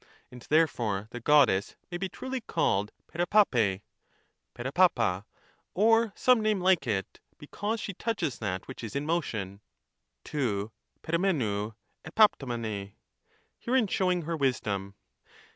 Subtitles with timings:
[0.31, 3.83] And therefore the Goddess may be truly called Pherepaphe
[4.55, 5.25] {^epeTrdcpa),
[5.75, 9.61] or some name like it, because she touches that which is in motion
[10.25, 10.71] (rov
[11.03, 12.93] (f>epojiEvov Ecparrrojih'Tj),
[13.59, 14.95] herein showing her wisdom.